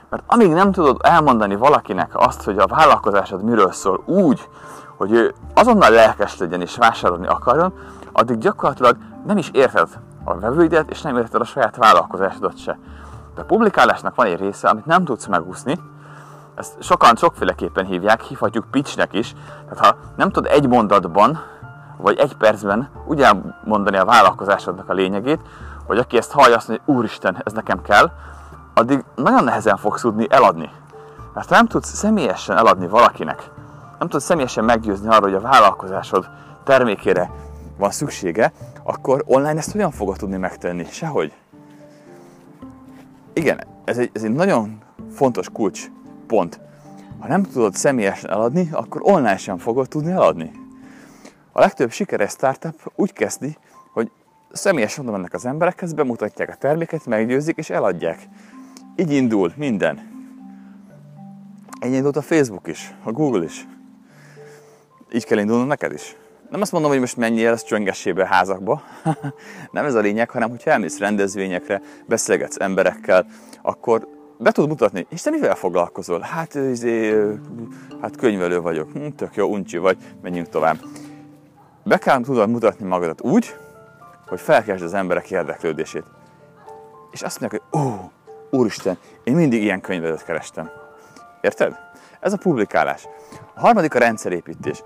Mert 0.08 0.22
amíg 0.26 0.52
nem 0.52 0.72
tudod 0.72 1.00
elmondani 1.02 1.56
valakinek 1.56 2.10
azt, 2.12 2.44
hogy 2.44 2.58
a 2.58 2.66
vállalkozásod 2.66 3.42
miről 3.42 3.72
szól 3.72 4.02
úgy, 4.06 4.48
hogy 4.96 5.12
ő 5.12 5.34
azonnal 5.54 5.90
lelkes 5.90 6.38
legyen 6.38 6.60
és 6.60 6.76
vásárolni 6.76 7.26
akarjon, 7.26 7.72
addig 8.12 8.38
gyakorlatilag 8.38 8.96
nem 9.26 9.38
is 9.38 9.50
érted 9.52 9.88
a 10.24 10.38
vevőidet, 10.38 10.90
és 10.90 11.02
nem 11.02 11.16
érted 11.16 11.40
a 11.40 11.44
saját 11.44 11.76
vállalkozásodat 11.76 12.58
se. 12.58 12.78
De 13.34 13.40
a 13.40 13.44
publikálásnak 13.44 14.14
van 14.14 14.26
egy 14.26 14.40
része, 14.40 14.68
amit 14.68 14.86
nem 14.86 15.04
tudsz 15.04 15.26
megúszni, 15.26 15.78
ezt 16.56 16.82
sokan 16.82 17.16
sokféleképpen 17.16 17.84
hívják, 17.84 18.22
hívhatjuk 18.22 18.70
pitchnek 18.70 19.12
is. 19.12 19.34
Tehát 19.68 19.86
ha 19.86 19.96
nem 20.16 20.30
tudod 20.30 20.52
egy 20.52 20.68
mondatban, 20.68 21.38
vagy 21.96 22.18
egy 22.18 22.36
percben 22.36 22.90
úgy 23.06 23.22
elmondani 23.22 23.96
a 23.96 24.04
vállalkozásodnak 24.04 24.88
a 24.88 24.92
lényegét, 24.92 25.40
vagy 25.86 25.98
aki 25.98 26.16
ezt 26.16 26.32
hallja, 26.32 26.56
azt 26.56 26.68
mondja, 26.68 26.84
hogy 26.86 26.94
úristen, 26.96 27.40
ez 27.44 27.52
nekem 27.52 27.82
kell, 27.82 28.10
addig 28.74 29.04
nagyon 29.14 29.44
nehezen 29.44 29.76
fogsz 29.76 30.00
tudni 30.00 30.26
eladni. 30.30 30.70
Mert 31.34 31.50
nem 31.50 31.66
tudsz 31.66 31.94
személyesen 31.94 32.56
eladni 32.56 32.88
valakinek, 32.88 33.50
nem 33.98 34.08
tudsz 34.08 34.24
személyesen 34.24 34.64
meggyőzni 34.64 35.08
arról, 35.08 35.20
hogy 35.30 35.34
a 35.34 35.48
vállalkozásod 35.48 36.28
termékére 36.64 37.30
van 37.78 37.90
szüksége, 37.90 38.52
akkor 38.82 39.22
online 39.26 39.58
ezt 39.58 39.72
hogyan 39.72 39.90
fogod 39.90 40.16
tudni 40.16 40.36
megtenni? 40.36 40.84
Sehogy. 40.90 41.32
Igen, 43.32 43.60
ez 43.84 43.98
egy, 43.98 44.10
ez 44.12 44.22
egy 44.22 44.32
nagyon 44.32 44.78
fontos 45.10 45.48
kulcs 45.52 45.90
pont. 46.26 46.60
Ha 47.18 47.28
nem 47.28 47.42
tudod 47.42 47.74
személyesen 47.74 48.30
eladni, 48.30 48.68
akkor 48.72 49.00
online 49.04 49.36
sem 49.36 49.58
fogod 49.58 49.88
tudni 49.88 50.10
eladni. 50.10 50.50
A 51.52 51.60
legtöbb 51.60 51.90
sikeres 51.90 52.30
startup 52.30 52.92
úgy 52.94 53.12
kezdi, 53.12 53.56
hogy 53.92 54.10
személyesen 54.52 55.04
oda 55.04 55.12
mennek 55.16 55.34
az 55.34 55.46
emberekhez, 55.46 55.92
bemutatják 55.92 56.48
a 56.48 56.54
terméket, 56.54 57.06
meggyőzik 57.06 57.56
és 57.56 57.70
eladják. 57.70 58.28
Így 58.96 59.10
indul 59.10 59.52
minden. 59.56 60.14
Így 61.86 61.92
indult 61.92 62.16
a 62.16 62.22
Facebook 62.22 62.66
is, 62.66 62.94
a 63.02 63.12
Google 63.12 63.44
is. 63.44 63.66
Így 65.12 65.24
kell 65.24 65.38
indulnod 65.38 65.66
neked 65.66 65.92
is. 65.92 66.16
Nem 66.50 66.60
azt 66.60 66.72
mondom, 66.72 66.90
hogy 66.90 67.00
most 67.00 67.16
menjél 67.16 67.52
az 67.52 67.62
csöngessébe 67.62 68.26
házakba. 68.26 68.82
nem 69.72 69.84
ez 69.84 69.94
a 69.94 70.00
lényeg, 70.00 70.30
hanem 70.30 70.50
hogyha 70.50 70.70
elmész 70.70 70.98
rendezvényekre, 70.98 71.82
beszélgetsz 72.06 72.60
emberekkel, 72.60 73.26
akkor 73.62 74.15
be 74.38 74.50
tudod 74.50 74.70
mutatni, 74.70 75.06
és 75.08 75.22
te 75.22 75.30
mivel 75.30 75.54
foglalkozol? 75.54 76.20
Hát, 76.20 76.54
izé, 76.54 77.24
hát 78.00 78.16
könyvelő 78.16 78.60
vagyok, 78.60 78.92
hm, 78.92 79.08
tök 79.08 79.34
jó, 79.34 79.48
uncsi 79.48 79.78
vagy, 79.78 79.96
menjünk 80.22 80.48
tovább. 80.48 80.76
Be 81.84 81.98
kell 81.98 82.20
tudod 82.20 82.48
mutatni 82.48 82.86
magadat 82.86 83.20
úgy, 83.20 83.56
hogy 84.26 84.40
felkeltsd 84.40 84.84
az 84.84 84.94
emberek 84.94 85.30
érdeklődését. 85.30 86.04
És 87.10 87.22
azt 87.22 87.40
mondják, 87.40 87.62
hogy 87.70 87.80
ó, 87.80 88.10
úristen, 88.50 88.98
én 89.24 89.34
mindig 89.34 89.62
ilyen 89.62 89.80
könyvedet 89.80 90.24
kerestem. 90.24 90.70
Érted? 91.40 91.76
Ez 92.20 92.32
a 92.32 92.36
publikálás. 92.36 93.08
A 93.54 93.60
harmadik 93.60 93.94
a 93.94 93.98
rendszerépítés. 93.98 94.82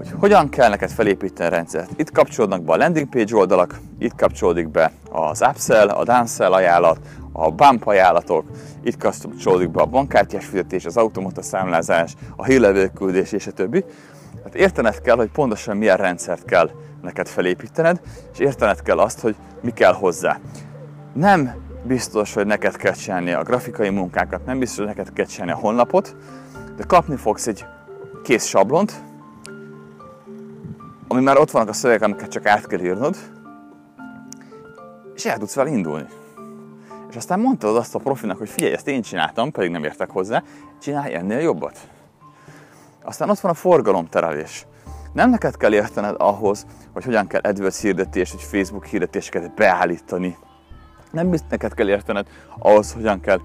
Hogy 0.00 0.10
hogyan 0.18 0.48
kell 0.48 0.68
neked 0.68 0.90
felépíteni 0.90 1.48
a 1.48 1.52
rendszert. 1.54 1.90
Itt 1.96 2.10
kapcsolódnak 2.10 2.62
be 2.62 2.72
a 2.72 2.76
landing 2.76 3.08
page 3.08 3.36
oldalak, 3.36 3.80
itt 3.98 4.14
kapcsolódik 4.14 4.68
be 4.68 4.92
az 5.10 5.42
upsell, 5.48 5.88
a 5.88 6.04
downsell 6.04 6.52
ajánlat, 6.52 6.98
a 7.32 7.50
bump 7.50 7.86
ajánlatok, 7.86 8.44
itt 8.82 8.96
kapcsolódik 8.96 9.70
be 9.70 9.80
a 9.80 9.86
bankkártyás 9.86 10.44
fizetés, 10.44 10.84
az 10.84 10.96
automata 10.96 11.42
számlázás, 11.42 12.14
a 12.36 12.44
hírlevélküldés 12.44 13.32
és 13.32 13.46
a 13.46 13.50
többi. 13.50 13.84
Hát 14.44 14.54
értened 14.54 15.00
kell, 15.00 15.16
hogy 15.16 15.30
pontosan 15.30 15.76
milyen 15.76 15.96
rendszert 15.96 16.44
kell 16.44 16.70
neked 17.02 17.28
felépítened, 17.28 18.00
és 18.32 18.38
értened 18.38 18.82
kell 18.82 18.98
azt, 18.98 19.20
hogy 19.20 19.36
mi 19.60 19.70
kell 19.70 19.92
hozzá. 19.92 20.38
Nem 21.12 21.54
biztos, 21.82 22.34
hogy 22.34 22.46
neked 22.46 22.76
kell 22.76 22.92
csinálni 22.92 23.32
a 23.32 23.42
grafikai 23.42 23.90
munkákat, 23.90 24.44
nem 24.44 24.58
biztos, 24.58 24.78
hogy 24.78 24.86
neked 24.86 25.12
kell 25.12 25.26
csinálni 25.26 25.52
a 25.52 25.56
honlapot, 25.56 26.16
de 26.76 26.82
kapni 26.86 27.16
fogsz 27.16 27.46
egy 27.46 27.64
kész 28.22 28.46
sablont, 28.46 29.08
ami 31.12 31.22
már 31.22 31.38
ott 31.38 31.50
vannak 31.50 31.68
a 31.68 31.72
szövegek, 31.72 32.02
amiket 32.02 32.30
csak 32.30 32.46
át 32.46 32.66
kell 32.66 32.80
írnod, 32.80 33.16
és 35.14 35.24
el 35.24 35.38
tudsz 35.38 35.54
vele 35.54 35.70
indulni. 35.70 36.06
És 37.08 37.16
aztán 37.16 37.40
mondtad 37.40 37.76
azt 37.76 37.94
a 37.94 37.98
profinak, 37.98 38.38
hogy 38.38 38.48
figyelj, 38.48 38.72
ezt 38.72 38.88
én 38.88 39.02
csináltam, 39.02 39.50
pedig 39.50 39.70
nem 39.70 39.84
értek 39.84 40.10
hozzá, 40.10 40.42
csinálj 40.80 41.14
ennél 41.14 41.38
jobbat. 41.38 41.78
Aztán 43.04 43.30
ott 43.30 43.40
van 43.40 43.50
a 43.50 43.54
forgalomterelés. 43.54 44.66
Nem 45.12 45.30
neked 45.30 45.56
kell 45.56 45.72
értened 45.72 46.14
ahhoz, 46.18 46.66
hogy 46.92 47.04
hogyan 47.04 47.26
kell 47.26 47.40
AdWords 47.40 47.80
hirdetést, 47.80 48.32
vagy 48.32 48.42
Facebook 48.42 48.86
hirdetéseket 48.86 49.54
beállítani. 49.54 50.36
Nem 51.10 51.30
biztos 51.30 51.50
neked 51.50 51.74
kell 51.74 51.88
értened 51.88 52.26
ahhoz, 52.58 52.92
hogyan 52.92 53.20
kell 53.20 53.40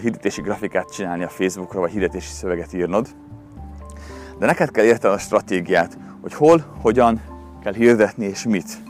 hirdetési 0.00 0.40
grafikát 0.40 0.92
csinálni 0.92 1.24
a 1.24 1.28
Facebookra, 1.28 1.80
vagy 1.80 1.90
hirdetési 1.90 2.32
szöveget 2.32 2.72
írnod. 2.72 3.08
De 4.38 4.46
neked 4.46 4.70
kell 4.70 4.84
értened 4.84 5.16
a 5.16 5.20
stratégiát, 5.20 5.98
hogy 6.26 6.34
hol, 6.34 6.64
hogyan 6.80 7.20
kell 7.62 7.72
hirdetni 7.72 8.24
és 8.24 8.44
mit. 8.44 8.82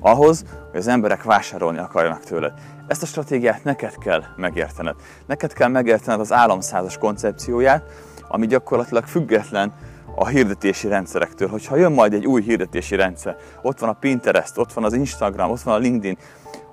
Ahhoz, 0.00 0.44
hogy 0.70 0.80
az 0.80 0.86
emberek 0.86 1.22
vásárolni 1.22 1.78
akarjanak 1.78 2.24
tőled. 2.24 2.52
Ezt 2.86 3.02
a 3.02 3.06
stratégiát 3.06 3.64
neked 3.64 3.98
kell 3.98 4.22
megértened. 4.36 4.94
Neked 5.26 5.52
kell 5.52 5.68
megértened 5.68 6.20
az 6.20 6.32
államszázas 6.32 6.98
koncepcióját, 6.98 7.82
ami 8.28 8.46
gyakorlatilag 8.46 9.04
független 9.04 9.72
a 10.14 10.26
hirdetési 10.26 10.88
rendszerektől. 10.88 11.48
Hogyha 11.48 11.76
jön 11.76 11.92
majd 11.92 12.12
egy 12.12 12.26
új 12.26 12.42
hirdetési 12.42 12.96
rendszer, 12.96 13.36
ott 13.62 13.78
van 13.78 13.88
a 13.88 13.92
Pinterest, 13.92 14.58
ott 14.58 14.72
van 14.72 14.84
az 14.84 14.92
Instagram, 14.92 15.50
ott 15.50 15.62
van 15.62 15.74
a 15.74 15.78
LinkedIn, 15.78 16.18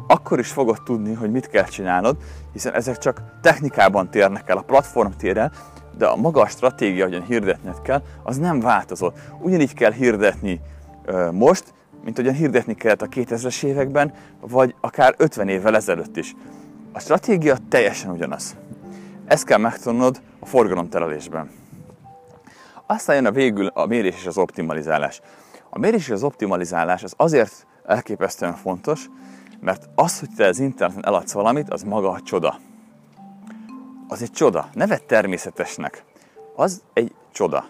akkor 0.07 0.39
is 0.39 0.51
fogod 0.51 0.83
tudni, 0.83 1.13
hogy 1.13 1.31
mit 1.31 1.49
kell 1.49 1.65
csinálnod, 1.65 2.17
hiszen 2.53 2.73
ezek 2.73 2.97
csak 2.97 3.21
technikában 3.41 4.09
térnek 4.09 4.49
el, 4.49 4.57
a 4.57 4.61
platform 4.61 5.11
tér 5.17 5.37
de 5.97 6.05
a 6.05 6.15
maga 6.15 6.41
a 6.41 6.47
stratégia, 6.47 7.03
hogyan 7.03 7.23
hirdetned 7.23 7.81
kell, 7.81 8.01
az 8.23 8.37
nem 8.37 8.59
változott. 8.59 9.17
Ugyanígy 9.39 9.73
kell 9.73 9.91
hirdetni 9.91 10.61
most, 11.31 11.73
mint 12.03 12.15
hogyan 12.15 12.33
hirdetni 12.33 12.75
kellett 12.75 13.01
a 13.01 13.07
2000-es 13.07 13.63
években, 13.63 14.13
vagy 14.39 14.75
akár 14.81 15.13
50 15.17 15.47
évvel 15.47 15.75
ezelőtt 15.75 16.17
is. 16.17 16.35
A 16.91 16.99
stratégia 16.99 17.57
teljesen 17.69 18.11
ugyanaz. 18.11 18.55
Ezt 19.25 19.45
kell 19.45 19.57
megtanulnod 19.57 20.21
a 20.39 20.45
forgalomterelésben. 20.45 21.49
Aztán 22.85 23.15
jön 23.15 23.25
a 23.25 23.31
végül 23.31 23.65
a 23.65 23.85
mérés 23.85 24.15
és 24.15 24.25
az 24.25 24.37
optimalizálás. 24.37 25.21
A 25.69 25.79
mérés 25.79 26.01
és 26.01 26.09
az 26.09 26.23
optimalizálás 26.23 27.03
az 27.03 27.13
azért 27.17 27.65
elképesztően 27.85 28.55
fontos, 28.55 29.05
mert 29.59 29.89
az, 29.95 30.19
hogy 30.19 30.29
te 30.35 30.47
az 30.47 30.59
interneten 30.59 31.05
eladsz 31.05 31.31
valamit, 31.31 31.69
az 31.69 31.83
maga 31.83 32.09
a 32.09 32.21
csoda. 32.21 32.59
Az 34.11 34.21
egy 34.21 34.31
csoda. 34.31 34.69
Ne 34.73 34.97
természetesnek. 34.97 36.03
Az 36.55 36.81
egy 36.93 37.13
csoda. 37.31 37.65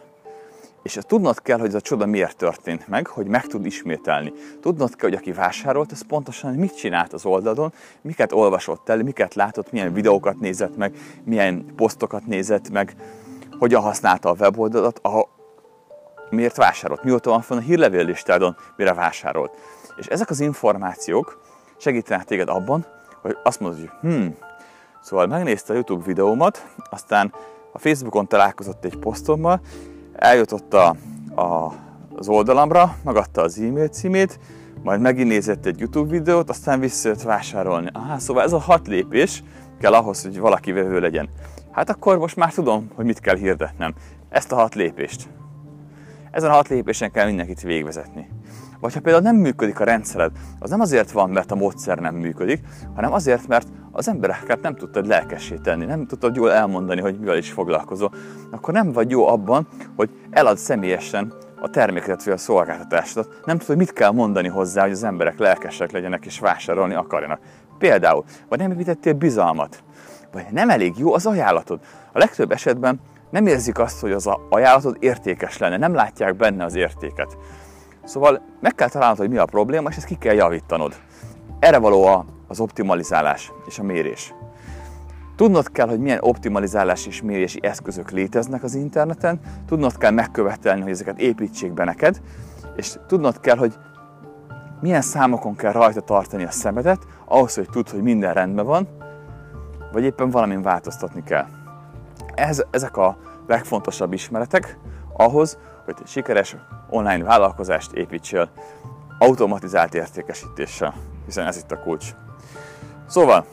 És 0.84 0.98
tudnod 1.08 1.42
kell, 1.42 1.60
hogy 1.60 1.68
ez 1.68 1.74
a 1.74 1.82
csoda 1.82 2.06
miért 2.06 2.38
történt 2.38 2.88
meg, 2.88 3.08
hogy 3.08 3.28
meg 3.28 3.46
tud 3.46 3.66
ismételni. 3.66 4.34
Tudnod 4.62 4.96
kell, 4.96 5.10
hogy 5.10 5.18
aki 5.18 5.32
vásárolt, 5.32 5.92
ez 5.92 6.06
pontosan 6.08 6.54
mit 6.54 6.78
csinált 6.78 7.14
az 7.14 7.26
oldalon, 7.26 7.74
miket 8.02 8.32
olvasott 8.32 8.90
el, 8.90 9.04
miket 9.04 9.34
látott, 9.34 9.72
milyen 9.72 9.94
videókat 9.94 10.40
nézett 10.40 10.78
meg, 10.78 10.96
milyen 11.24 11.66
posztokat 11.76 12.26
nézett 12.26 12.70
meg, 12.70 12.96
hogyan 13.60 13.82
használta 13.82 14.30
a 14.30 14.36
weboldalat, 14.40 15.00
a, 15.00 15.28
miért 16.30 16.58
vásárolt, 16.58 17.04
mióta 17.04 17.30
van 17.30 17.42
fenn 17.42 17.58
a 17.58 17.62
hírlevél 17.62 18.06
listádon, 18.06 18.56
mire 18.76 18.94
vásárolt. 18.94 19.58
És 19.98 20.06
ezek 20.06 20.30
az 20.30 20.40
információk 20.40 21.42
segítenek 21.78 22.26
téged 22.26 22.50
abban, 22.50 22.86
hogy 23.22 23.38
azt 23.44 23.60
mondod, 23.60 23.80
hogy 23.80 23.90
hm, 24.02 24.28
szóval 25.02 25.28
megnézte 25.28 25.72
a 25.72 25.76
YouTube 25.76 26.06
videómat, 26.06 26.68
aztán 26.90 27.34
a 27.74 27.80
Facebookon 27.80 28.28
találkozott 28.28 28.86
egy 28.86 28.98
posztommal, 28.98 29.62
eljutott 30.14 30.74
a, 30.74 30.96
a, 31.36 31.74
az 32.16 32.28
oldalamra, 32.28 32.96
megadta 33.04 33.42
az 33.42 33.60
e-mail 33.60 33.88
címét, 33.88 34.40
majd 34.84 35.02
megint 35.02 35.28
nézett 35.28 35.66
egy 35.66 35.80
YouTube 35.80 36.10
videót, 36.10 36.50
aztán 36.50 36.80
visszajött 36.80 37.22
vásárolni. 37.22 37.90
Aha, 37.94 38.20
szóval 38.20 38.44
ez 38.44 38.54
a 38.54 38.60
hat 38.60 38.88
lépés 38.88 39.44
kell 39.80 39.94
ahhoz, 39.94 40.22
hogy 40.22 40.40
valaki 40.40 40.72
vevő 40.72 41.00
legyen. 41.00 41.30
Hát 41.72 41.90
akkor 41.90 42.18
most 42.18 42.36
már 42.36 42.54
tudom, 42.54 42.90
hogy 42.96 43.06
mit 43.06 43.20
kell 43.20 43.36
hirdetnem. 43.36 43.94
Ezt 44.30 44.52
a 44.52 44.56
hat 44.56 44.76
lépést. 44.76 45.30
Ezen 46.32 46.50
a 46.50 46.54
hat 46.54 46.68
lépésen 46.68 47.12
kell 47.12 47.26
mindenkit 47.26 47.62
végvezetni. 47.62 48.30
Vagy 48.82 48.94
ha 48.94 49.00
például 49.00 49.24
nem 49.24 49.36
működik 49.36 49.80
a 49.80 49.84
rendszered, 49.84 50.32
az 50.60 50.70
nem 50.70 50.80
azért 50.80 51.12
van, 51.12 51.30
mert 51.30 51.52
a 51.52 51.56
módszer 51.56 51.98
nem 51.98 52.16
működik, 52.16 52.62
hanem 52.96 53.14
azért, 53.14 53.48
mert 53.48 53.68
az 53.92 54.08
embereket 54.08 54.62
nem 54.62 54.76
tudtad 54.76 55.08
lelkessé 55.08 55.56
tenni, 55.56 55.86
nem 55.86 56.06
tudtad 56.06 56.36
jól 56.36 56.52
elmondani, 56.52 57.02
hogy 57.02 57.20
mivel 57.20 57.38
is 57.38 57.52
foglalkozol, 57.52 58.14
akkor 58.52 58.74
nem 58.74 58.92
vagy 58.92 59.10
jó 59.10 59.28
abban, 59.28 59.68
hogy 59.96 60.10
elad 60.30 60.58
személyesen 60.58 61.34
a 61.62 61.70
terméket 61.70 62.24
vagy 62.24 62.34
a 62.34 62.38
szolgáltatásodat. 62.38 63.30
Nem 63.46 63.58
tudod, 63.58 63.68
hogy 63.68 63.78
mit 63.78 63.94
kell 63.94 64.12
mondani 64.12 64.48
hozzá, 64.48 64.82
hogy 64.82 64.92
az 64.92 65.04
emberek 65.04 65.40
lelkesek 65.40 65.92
legyenek 65.92 66.26
és 66.26 66.40
vásárolni 66.40 66.94
akarjanak. 66.94 67.40
Például, 67.78 68.24
vagy 68.50 68.60
nem 68.60 68.72
építettél 68.72 69.14
bizalmat, 69.14 69.84
vagy 70.32 70.46
nem 70.52 70.70
elég 70.70 70.94
jó 70.98 71.14
az 71.14 71.26
ajánlatod. 71.26 71.80
A 72.14 72.18
legtöbb 72.18 72.52
esetben 72.52 73.00
nem 73.30 73.48
érzik 73.48 73.80
azt, 73.80 74.00
hogy 74.00 74.12
az 74.12 74.30
ajánlatod 74.50 74.98
értékes 75.00 75.58
lenne, 75.58 75.78
nem 75.78 75.94
látják 75.94 76.36
benne 76.36 76.64
az 76.64 76.76
értéket. 76.76 77.38
Szóval 78.04 78.42
meg 78.60 78.76
kell 78.76 78.90
találnod, 78.90 79.18
hogy 79.18 79.30
mi 79.30 79.38
a 79.38 79.46
probléma, 79.46 79.90
és 79.90 79.98
ezt 79.98 80.06
ki 80.06 80.16
kell 80.16 80.34
javítanod. 80.34 80.96
Erre 81.60 81.78
való 81.78 82.26
az 82.48 82.60
optimalizálás 82.60 83.52
és 83.68 83.80
a 83.80 83.84
mérés. 83.84 84.34
Tudnod 85.36 85.72
kell, 85.72 85.88
hogy 85.88 86.00
milyen 86.00 86.20
optimalizálás 86.22 87.08
és 87.08 87.22
mérési 87.22 87.60
eszközök 87.64 88.12
léteznek 88.12 88.64
az 88.64 88.76
interneten, 88.76 89.40
tudnod 89.66 89.98
kell 89.98 90.12
megkövetelni, 90.12 90.82
hogy 90.82 90.92
ezeket 90.92 91.20
építsék 91.20 91.74
be 91.74 91.84
neked, 91.84 92.22
és 92.76 92.96
tudnod 93.08 93.40
kell, 93.40 93.58
hogy 93.58 93.78
milyen 94.82 95.02
számokon 95.02 95.56
kell 95.56 95.72
rajta 95.72 96.02
tartani 96.02 96.44
a 96.44 96.52
szemedet, 96.52 97.08
ahhoz, 97.26 97.56
hogy 97.56 97.70
tudd, 97.72 97.92
hogy 97.92 98.02
minden 98.02 98.34
rendben 98.34 98.66
van, 98.66 98.88
vagy 99.92 100.04
éppen 100.04 100.30
valamin 100.30 100.62
változtatni 100.62 101.24
kell. 101.24 101.46
Ez, 102.36 102.64
ezek 102.72 102.98
a 102.98 103.18
legfontosabb 103.48 104.14
ismeretek 104.14 104.78
ahhoz, 105.14 105.58
egy 106.00 106.08
sikeres 106.08 106.56
online 106.90 107.24
vállalkozást 107.24 107.92
építsél 107.92 108.52
automatizált 109.20 109.94
értékesítéssel, 109.94 110.94
hiszen 111.26 111.48
ez 111.48 111.58
itt 111.58 111.72
a 111.72 111.80
kulcs. 111.80 112.06
Szóval, 113.08 113.46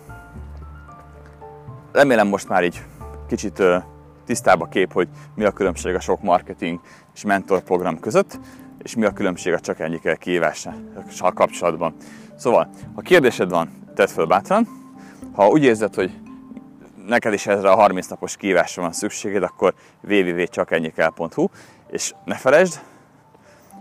remélem 1.92 2.28
most 2.28 2.48
már 2.48 2.64
így 2.64 2.84
kicsit 3.26 3.62
tisztább 4.24 4.60
a 4.60 4.66
kép, 4.66 4.92
hogy 4.92 5.08
mi 5.34 5.44
a 5.44 5.50
különbség 5.50 5.94
a 5.94 6.00
sok 6.00 6.22
marketing 6.22 6.80
és 7.14 7.24
mentor 7.24 7.60
program 7.60 8.00
között, 8.00 8.38
és 8.82 8.96
mi 8.96 9.04
a 9.04 9.12
különbség 9.12 9.52
a 9.52 9.60
csak 9.60 9.80
ennyi 9.80 10.00
kihívással 10.18 10.74
kapcsolatban. 11.34 11.94
Szóval, 12.36 12.68
ha 12.94 13.00
kérdésed 13.00 13.50
van, 13.50 13.70
tedd 13.94 14.06
fel 14.06 14.24
bátran. 14.24 14.68
Ha 15.32 15.48
úgy 15.48 15.62
érzed, 15.62 15.94
hogy 15.94 16.18
neked 17.06 17.32
is 17.32 17.46
ezre 17.46 17.70
a 17.70 17.76
30 17.76 18.06
napos 18.06 18.36
kihívásra 18.36 18.82
van 18.82 18.92
szükséged, 18.92 19.42
akkor 19.42 19.74
www.csakennyikkel.hu, 20.02 21.48
és 21.90 22.14
ne 22.24 22.36
felejtsd, 22.36 22.80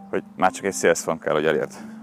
hogy 0.10 0.24
már 0.36 0.52
csak 0.52 0.66
egy 0.66 0.74
sales 0.74 1.04
kell, 1.20 1.34
hogy 1.34 1.46
elérd. 1.46 1.97